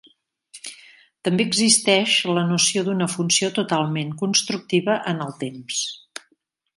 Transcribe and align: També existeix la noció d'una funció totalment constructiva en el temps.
També 1.27 1.45
existeix 1.49 2.15
la 2.39 2.45
noció 2.53 2.83
d'una 2.87 3.09
funció 3.17 3.51
totalment 3.59 4.15
constructiva 4.23 4.97
en 5.13 5.23
el 5.27 5.39
temps. 5.47 5.85